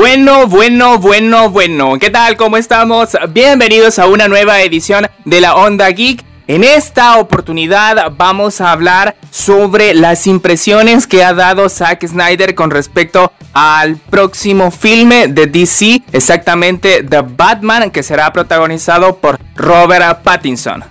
[0.00, 1.98] Bueno, bueno, bueno, bueno.
[1.98, 2.38] ¿Qué tal?
[2.38, 3.10] ¿Cómo estamos?
[3.34, 6.24] Bienvenidos a una nueva edición de la Onda Geek.
[6.46, 12.70] En esta oportunidad vamos a hablar sobre las impresiones que ha dado Zack Snyder con
[12.70, 20.82] respecto al próximo filme de DC, exactamente The Batman, que será protagonizado por Robert Pattinson.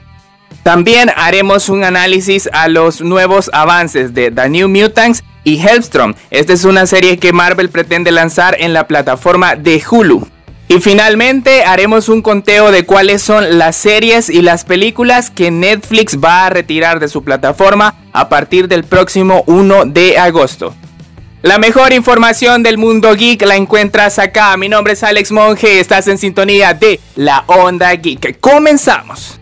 [0.63, 6.13] También haremos un análisis a los nuevos avances de The New Mutants y Hellstrom.
[6.31, 10.27] Esta es una serie que Marvel pretende lanzar en la plataforma de Hulu.
[10.67, 16.19] Y finalmente haremos un conteo de cuáles son las series y las películas que Netflix
[16.23, 20.75] va a retirar de su plataforma a partir del próximo 1 de agosto.
[21.41, 24.55] La mejor información del mundo geek la encuentras acá.
[24.57, 28.39] Mi nombre es Alex Monge, estás en sintonía de La Onda Geek.
[28.39, 29.39] Comenzamos.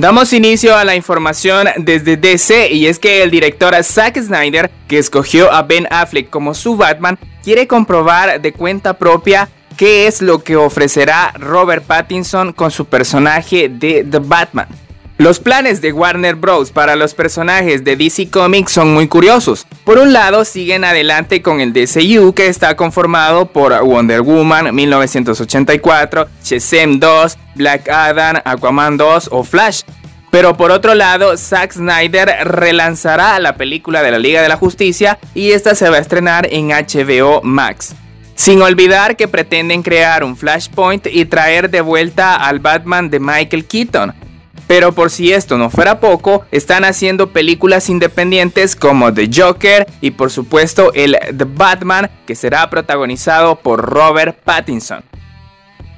[0.00, 4.96] Damos inicio a la información desde DC y es que el director Zack Snyder, que
[4.96, 10.42] escogió a Ben Affleck como su Batman, quiere comprobar de cuenta propia qué es lo
[10.42, 14.68] que ofrecerá Robert Pattinson con su personaje de The Batman.
[15.20, 16.70] Los planes de Warner Bros.
[16.70, 19.66] para los personajes de DC Comics son muy curiosos.
[19.84, 26.26] Por un lado, siguen adelante con el DCU que está conformado por Wonder Woman 1984,
[26.42, 29.82] Shazam 2, Black Adam, Aquaman 2 o Flash.
[30.30, 35.18] Pero por otro lado, Zack Snyder relanzará la película de la Liga de la Justicia
[35.34, 37.94] y esta se va a estrenar en HBO Max.
[38.36, 43.66] Sin olvidar que pretenden crear un Flashpoint y traer de vuelta al Batman de Michael
[43.66, 44.14] Keaton,
[44.70, 50.12] pero por si esto no fuera poco, están haciendo películas independientes como The Joker y
[50.12, 55.09] por supuesto el The Batman que será protagonizado por Robert Pattinson.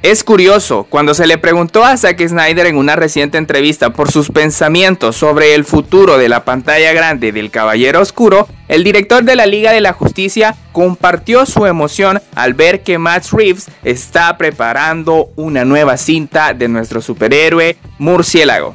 [0.02, 4.30] Es curioso, cuando se le preguntó a Zack Snyder en una reciente entrevista por sus
[4.30, 9.46] pensamientos sobre el futuro de la pantalla grande del Caballero Oscuro, el director de la
[9.46, 15.64] Liga de la Justicia compartió su emoción al ver que Matt Reeves está preparando una
[15.64, 18.74] nueva cinta de nuestro superhéroe Murciélago.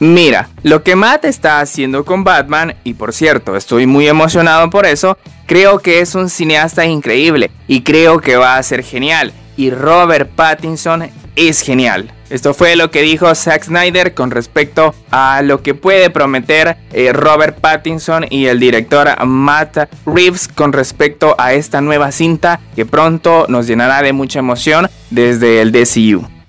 [0.00, 4.86] Mira, lo que Matt está haciendo con Batman, y por cierto, estoy muy emocionado por
[4.86, 5.16] eso,
[5.46, 10.30] creo que es un cineasta increíble y creo que va a ser genial y Robert
[10.30, 12.10] Pattinson es genial.
[12.30, 17.12] Esto fue lo que dijo Zack Snyder con respecto a lo que puede prometer eh,
[17.12, 23.44] Robert Pattinson y el director Matt Reeves con respecto a esta nueva cinta que pronto
[23.50, 26.39] nos llenará de mucha emoción desde el DCU.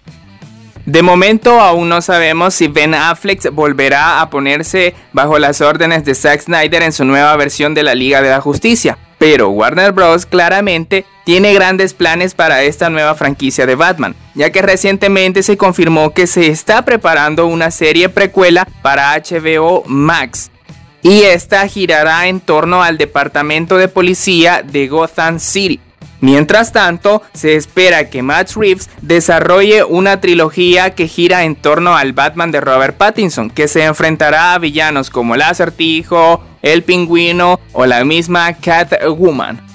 [0.92, 6.14] De momento aún no sabemos si Ben Affleck volverá a ponerse bajo las órdenes de
[6.14, 8.98] Zack Snyder en su nueva versión de la Liga de la Justicia.
[9.18, 10.26] Pero Warner Bros.
[10.26, 16.14] claramente tiene grandes planes para esta nueva franquicia de Batman, ya que recientemente se confirmó
[16.14, 20.52] que se está preparando una serie precuela para HBO Max.
[21.04, 25.80] Y esta girará en torno al departamento de policía de Gotham City.
[26.22, 32.14] Mientras tanto, se espera que Matt Reeves desarrolle una trilogía que gira en torno al
[32.14, 37.88] Batman de Robert Pattinson, que se enfrentará a villanos como el acertijo, el pingüino o
[37.88, 39.71] la misma Catwoman.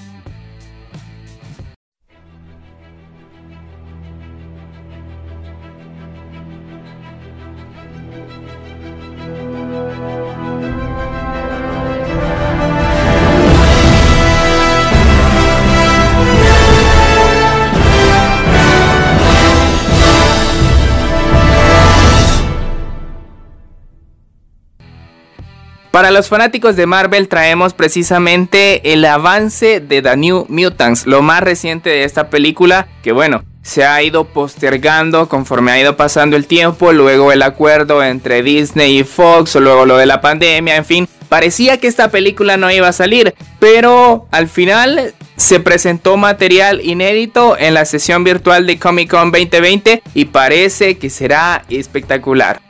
[25.96, 31.40] Para los fanáticos de Marvel traemos precisamente el avance de The New Mutants, lo más
[31.40, 36.46] reciente de esta película, que bueno, se ha ido postergando conforme ha ido pasando el
[36.46, 41.08] tiempo, luego el acuerdo entre Disney y Fox, luego lo de la pandemia, en fin,
[41.30, 47.56] parecía que esta película no iba a salir, pero al final se presentó material inédito
[47.58, 52.65] en la sesión virtual de Comic Con 2020 y parece que será espectacular.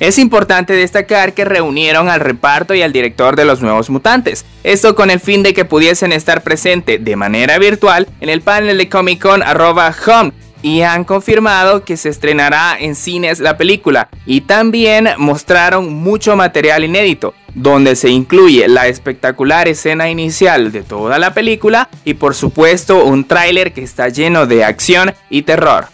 [0.00, 4.96] Es importante destacar que reunieron al reparto y al director de los nuevos mutantes, esto
[4.96, 8.88] con el fin de que pudiesen estar presente de manera virtual en el panel de
[8.88, 10.32] Comic Con arroba home
[10.62, 16.84] y han confirmado que se estrenará en cines la película y también mostraron mucho material
[16.84, 23.04] inédito donde se incluye la espectacular escena inicial de toda la película y por supuesto
[23.04, 25.86] un tráiler que está lleno de acción y terror.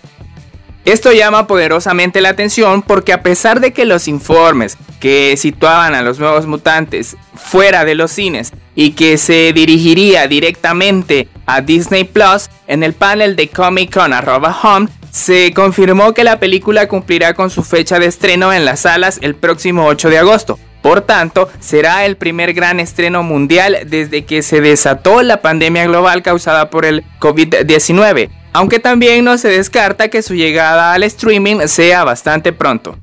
[0.84, 6.02] Esto llama poderosamente la atención porque a pesar de que los informes que situaban a
[6.02, 12.48] los nuevos mutantes fuera de los cines y que se dirigiría directamente a Disney Plus,
[12.66, 17.62] en el panel de Comic Con home se confirmó que la película cumplirá con su
[17.62, 20.58] fecha de estreno en las salas el próximo 8 de agosto.
[20.82, 26.22] Por tanto, será el primer gran estreno mundial desde que se desató la pandemia global
[26.22, 32.04] causada por el COVID-19 aunque también no se descarta que su llegada al streaming sea
[32.04, 32.98] bastante pronto.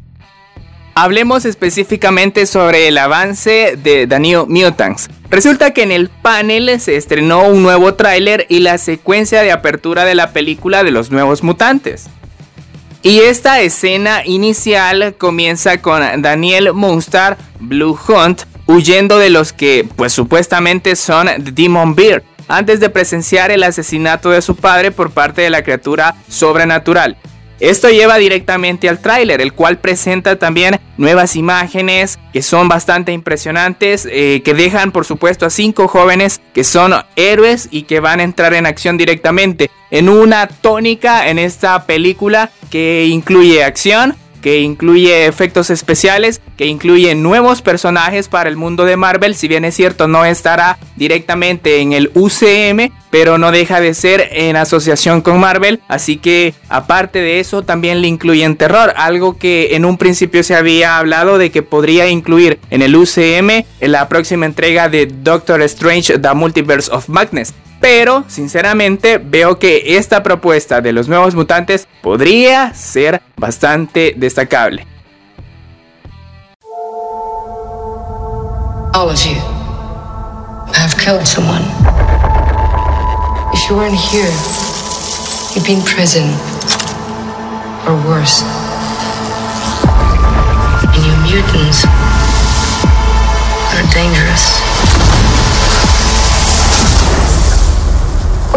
[0.96, 5.10] Hablemos específicamente sobre el avance de The New Mutants.
[5.30, 10.06] Resulta que en el panel se estrenó un nuevo tráiler y la secuencia de apertura
[10.06, 12.10] de la película de los nuevos mutantes.
[13.04, 20.14] Y esta escena inicial comienza con Daniel Moonstar, Blue Hunt, huyendo de los que pues
[20.14, 25.50] supuestamente son Demon Beard, antes de presenciar el asesinato de su padre por parte de
[25.50, 27.18] la criatura sobrenatural.
[27.60, 34.08] Esto lleva directamente al tráiler, el cual presenta también nuevas imágenes que son bastante impresionantes,
[34.12, 38.24] eh, que dejan por supuesto a cinco jóvenes que son héroes y que van a
[38.24, 45.26] entrar en acción directamente en una tónica en esta película que incluye acción, que incluye
[45.26, 50.08] efectos especiales, que incluye nuevos personajes para el mundo de Marvel, si bien es cierto
[50.08, 55.80] no estará directamente en el UCM, pero no deja de ser en asociación con Marvel,
[55.88, 60.56] así que aparte de eso también le incluyen terror, algo que en un principio se
[60.56, 65.62] había hablado de que podría incluir en el UCM en la próxima entrega de Doctor
[65.62, 67.54] Strange The Multiverse of Madness.
[67.80, 74.86] Pero, sinceramente, veo que esta propuesta de los nuevos mutantes podría ser bastante destacable.
[78.94, 79.36] All of you
[80.74, 81.62] have killed someone.
[83.54, 84.34] If you weren't here,
[85.54, 86.34] you'd be in prison
[87.86, 88.42] or worse.
[90.94, 91.86] And you mutants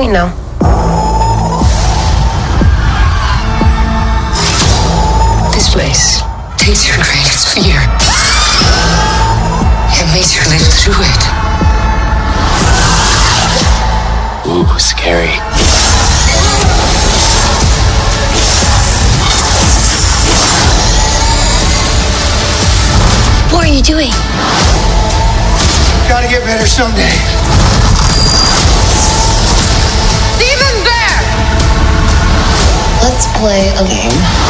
[0.01, 0.33] We know.
[5.53, 6.23] This place
[6.57, 7.77] takes your greatest fear
[10.01, 11.23] and makes you live through it.
[14.49, 15.37] Ooh, scary.
[23.53, 24.13] What are you doing?
[26.09, 27.30] Gotta get better someday.
[33.41, 34.50] Play a game.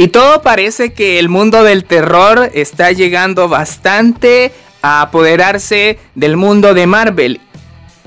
[0.00, 6.72] Y todo parece que el mundo del terror está llegando bastante a apoderarse del mundo
[6.72, 7.40] de Marvel.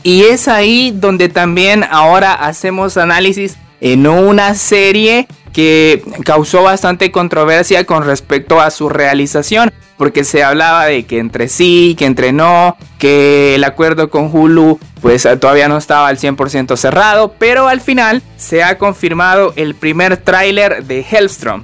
[0.02, 7.86] Y es ahí donde también ahora hacemos análisis en una serie que causó bastante controversia
[7.86, 12.78] con respecto a su realización, porque se hablaba de que entre sí, que entre no,
[13.00, 18.24] que el acuerdo con Hulu pues todavía no estaba al 100% cerrado, pero al final
[18.38, 21.64] se ha confirmado el primer tráiler de Hellstrom.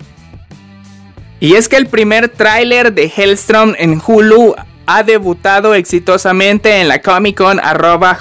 [1.40, 4.56] Y es que el primer tráiler de Hellstrom en Hulu
[4.88, 8.18] ha debutado exitosamente en la Comic Con arroba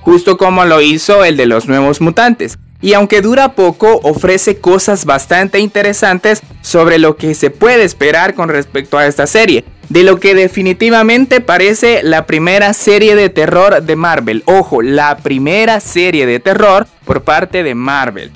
[0.00, 2.58] justo como lo hizo el de los nuevos mutantes.
[2.80, 8.48] Y aunque dura poco, ofrece cosas bastante interesantes sobre lo que se puede esperar con
[8.48, 9.64] respecto a esta serie.
[9.88, 14.42] De lo que definitivamente parece la primera serie de terror de Marvel.
[14.46, 18.30] Ojo, la primera serie de terror por parte de Marvel.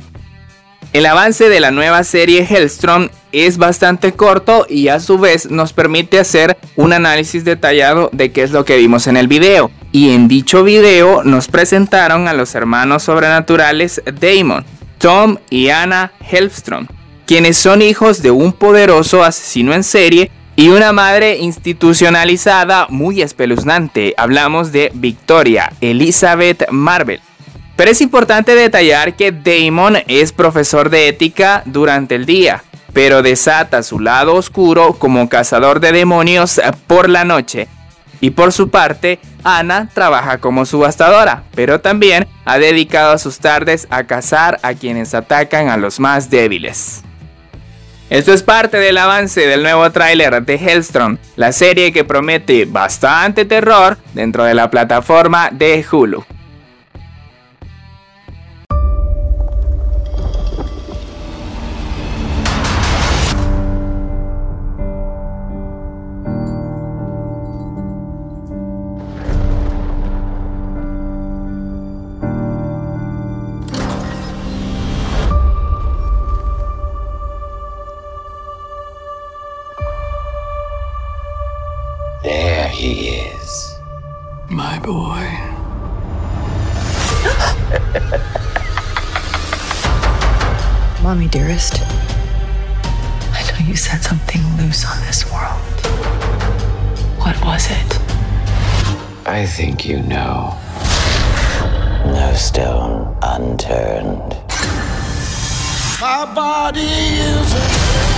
[0.94, 5.74] El avance de la nueva serie Hellstrom es bastante corto y a su vez nos
[5.74, 9.70] permite hacer un análisis detallado de qué es lo que vimos en el video.
[9.92, 14.64] Y en dicho video nos presentaron a los hermanos sobrenaturales Damon,
[14.96, 16.86] Tom y Anna Hellstrom,
[17.26, 24.14] quienes son hijos de un poderoso asesino en serie y una madre institucionalizada muy espeluznante.
[24.16, 27.20] Hablamos de Victoria Elizabeth Marvel.
[27.78, 33.84] Pero es importante detallar que Damon es profesor de ética durante el día, pero desata
[33.84, 37.68] su lado oscuro como cazador de demonios por la noche.
[38.20, 44.08] Y por su parte, Ana trabaja como subastadora, pero también ha dedicado sus tardes a
[44.08, 47.04] cazar a quienes atacan a los más débiles.
[48.10, 53.44] Esto es parte del avance del nuevo tráiler de Hellstrom, la serie que promete bastante
[53.44, 56.24] terror dentro de la plataforma de Hulu.
[97.40, 97.98] What was it?
[99.26, 100.56] I think you know.
[102.06, 104.36] No stone unturned.
[106.00, 108.08] My body is.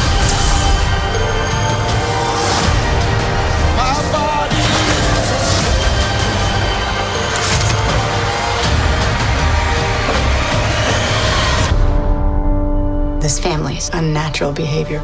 [13.31, 14.99] this family's unnatural behavior.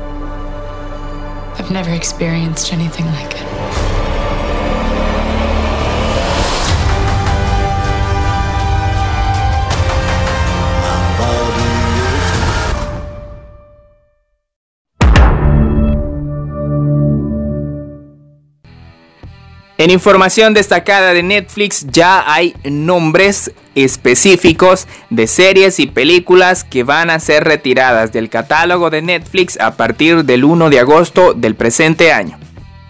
[1.58, 3.55] I've never experienced anything like it.
[19.78, 27.11] En información destacada de Netflix ya hay nombres específicos de series y películas que van
[27.11, 32.11] a ser retiradas del catálogo de Netflix a partir del 1 de agosto del presente
[32.11, 32.38] año.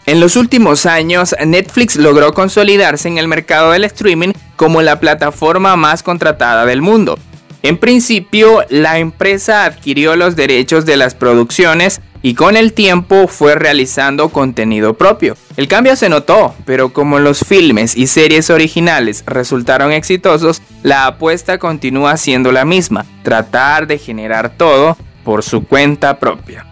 [0.07, 5.75] En los últimos años, Netflix logró consolidarse en el mercado del streaming como la plataforma
[5.75, 7.19] más contratada del mundo.
[7.67, 13.57] En principio, la empresa adquirió los derechos de las producciones y con el tiempo fue
[13.57, 15.37] realizando contenido propio.
[15.57, 21.59] El cambio se notó, pero como los filmes y series originales resultaron exitosos, la apuesta
[21.59, 26.65] continúa siendo la misma, tratar de generar todo por su cuenta propia.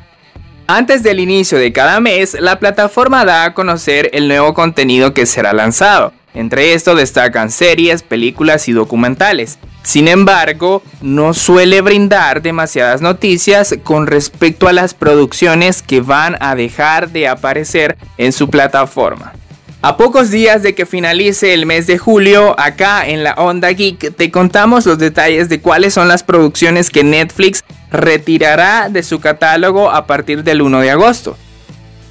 [0.69, 5.27] Antes del inicio de cada mes, la plataforma da a conocer el nuevo contenido que
[5.27, 6.13] será lanzado.
[6.35, 9.59] Entre esto destacan series, películas y documentales.
[9.85, 16.55] Sin embargo, no suele brindar demasiadas noticias con respecto a las producciones que van a
[16.55, 19.35] dejar de aparecer en su plataforma.
[19.83, 24.17] A pocos días de que finalice el mes de julio, acá en la Onda Geek
[24.17, 27.63] te contamos los detalles de cuáles son las producciones que Netflix
[27.93, 31.37] retirará de su catálogo a partir del 1 de agosto.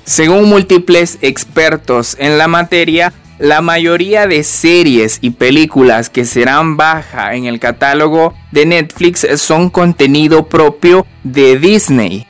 [0.06, 7.36] Según múltiples expertos en la materia, la mayoría de series y películas que serán baja
[7.36, 12.28] en el catálogo de Netflix son contenido propio de Disney,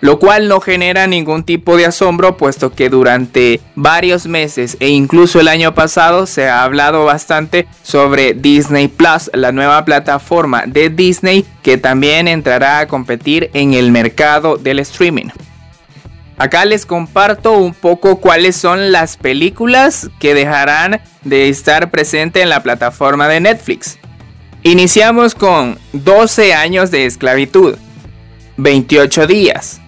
[0.00, 5.40] lo cual no genera ningún tipo de asombro puesto que durante varios meses e incluso
[5.40, 11.44] el año pasado se ha hablado bastante sobre Disney Plus, la nueva plataforma de Disney
[11.62, 15.28] que también entrará a competir en el mercado del streaming.
[16.40, 22.48] Acá les comparto un poco cuáles son las películas que dejarán de estar presentes en
[22.48, 23.98] la plataforma de Netflix.
[24.62, 27.76] Iniciamos con 12 años de esclavitud,
[28.56, 29.82] 28 días,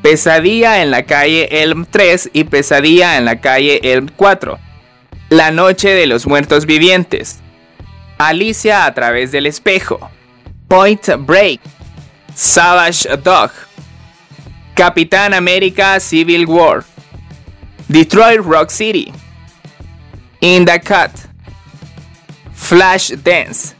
[0.00, 4.58] Pesadilla en la calle Elm 3 y Pesadilla en la calle Elm 4,
[5.28, 7.40] La Noche de los Muertos Vivientes,
[8.16, 10.10] Alicia a través del espejo,
[10.68, 11.60] Point Break,
[12.34, 13.50] Savage Dog,
[14.78, 16.84] Capitán América Civil War,
[17.88, 19.12] Detroit Rock City,
[20.40, 21.10] In the Cut,
[22.54, 23.74] Flash Dance,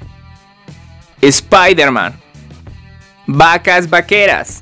[1.23, 2.21] Spider-Man,
[3.28, 4.61] Vacas Vaqueras,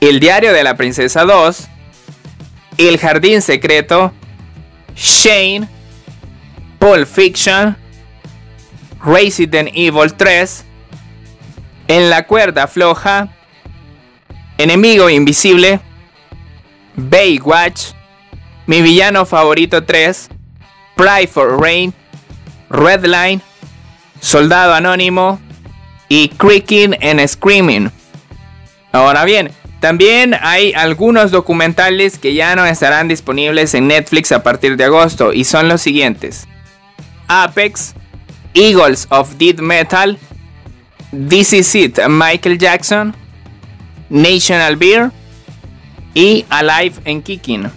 [0.00, 1.68] El Diario de la Princesa 2,
[2.78, 4.12] El Jardín Secreto,
[4.96, 5.68] Shane,
[6.80, 7.76] Pulp Fiction,
[9.04, 10.64] Resident Evil 3,
[11.86, 13.28] En la cuerda floja,
[14.62, 15.80] Enemigo Invisible,
[16.94, 17.94] Baywatch,
[18.66, 20.28] Mi Villano Favorito 3,
[20.94, 21.92] Pride for Rain,
[22.70, 23.42] Redline,
[24.20, 25.40] Soldado Anónimo
[26.08, 27.90] y Creaking and Screaming.
[28.92, 29.50] Ahora bien,
[29.80, 35.32] también hay algunos documentales que ya no estarán disponibles en Netflix a partir de agosto
[35.32, 36.46] y son los siguientes.
[37.26, 37.94] Apex,
[38.54, 40.16] Eagles of Dead Metal,
[41.28, 43.16] This Is It, Michael Jackson,
[44.12, 45.10] National Beer
[46.14, 47.70] y Alive en Kicking.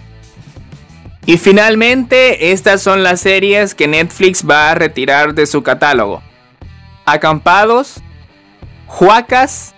[1.24, 6.22] Y finalmente, estas son las series que Netflix va a retirar de su catálogo.
[7.04, 8.00] Acampados,
[9.00, 9.74] Huacas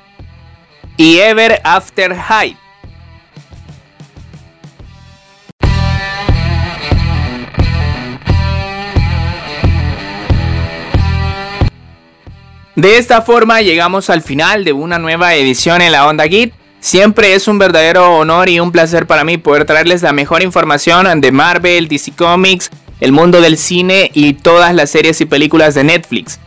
[0.96, 2.56] y Ever After High.
[12.78, 16.54] De esta forma llegamos al final de una nueva edición en la Onda Git.
[16.78, 21.20] Siempre es un verdadero honor y un placer para mí poder traerles la mejor información
[21.20, 22.70] de Marvel, DC Comics,
[23.00, 26.38] el mundo del cine y todas las series y películas de Netflix.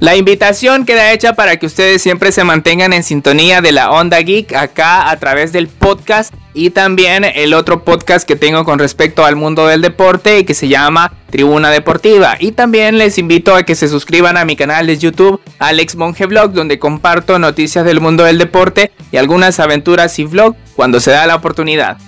[0.00, 4.18] La invitación queda hecha para que ustedes siempre se mantengan en sintonía de la Onda
[4.18, 9.26] Geek acá a través del podcast y también el otro podcast que tengo con respecto
[9.26, 12.36] al mundo del deporte y que se llama Tribuna Deportiva.
[12.40, 16.24] Y también les invito a que se suscriban a mi canal de YouTube Alex Monge
[16.24, 21.10] Vlog donde comparto noticias del mundo del deporte y algunas aventuras y vlog cuando se
[21.10, 21.98] da la oportunidad.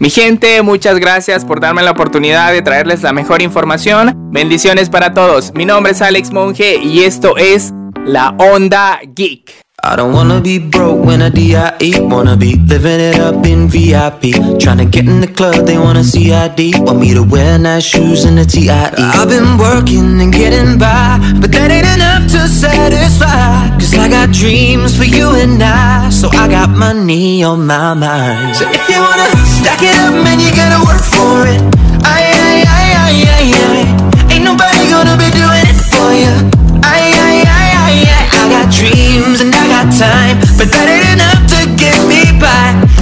[0.00, 4.12] Mi gente, muchas gracias por darme la oportunidad de traerles la mejor información.
[4.32, 5.52] Bendiciones para todos.
[5.54, 7.72] Mi nombre es Alex Monge y esto es
[8.04, 9.63] La Onda Geek.
[9.86, 12.00] I don't wanna be broke when I DIE.
[12.00, 14.32] Wanna be living it up in VIP.
[14.58, 16.72] Tryna get in the club, they wanna see ID.
[16.80, 18.70] Want me to wear nice shoes and a TIE.
[18.70, 23.68] I've been working and getting by, but that ain't enough to satisfy.
[23.78, 28.56] Cause I got dreams for you and I, so I got money on my mind.
[28.56, 31.60] So if you wanna stack it up, man, you gotta work for it.
[32.02, 34.32] Aye, aye, aye, aye, aye, aye.
[34.32, 36.32] Ain't nobody gonna be doing it for you.
[36.82, 38.28] Aye, aye, aye, aye, aye.
[38.44, 39.53] I got dreams and
[39.98, 42.93] time But that ain't enough to get me by.